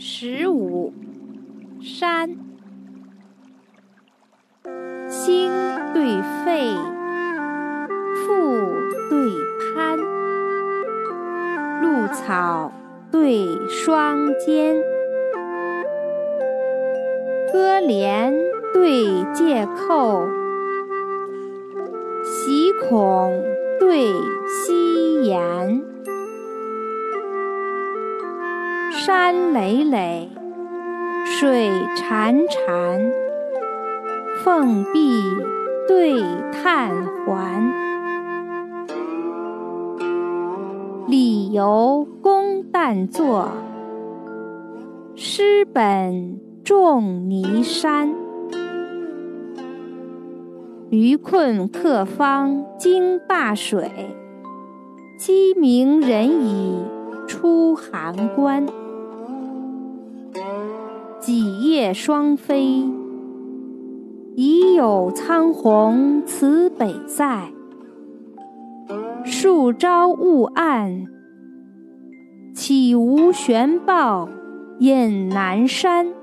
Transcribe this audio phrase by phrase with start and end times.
[0.00, 0.92] 十五，
[1.82, 2.36] 山，
[5.08, 5.50] 心
[5.92, 6.72] 对肺，
[8.14, 8.32] 腹
[9.10, 9.28] 对
[9.74, 9.98] 攀，
[11.82, 12.70] 露草
[13.10, 14.76] 对霜间，
[17.52, 18.32] 歌联
[18.72, 19.04] 对
[19.34, 20.28] 借扣，
[22.22, 23.42] 喜孔
[23.80, 24.12] 对
[24.46, 25.82] 夕颜。
[28.90, 30.30] 山累累，
[31.24, 33.12] 水潺潺，
[34.42, 35.22] 凤壁
[35.86, 36.90] 对探
[37.26, 37.70] 环。
[41.06, 43.48] 理由公旦作，
[45.14, 48.14] 诗本重泥山。
[50.90, 53.90] 驴困客方惊灞水，
[55.18, 56.78] 鸡鸣人已
[58.12, 58.66] 出函关。
[61.20, 62.84] 几夜双飞，
[64.34, 67.50] 已有苍鸿辞北塞。
[69.24, 71.06] 数朝雾暗，
[72.54, 74.28] 岂无玄豹
[74.78, 76.14] 隐南山？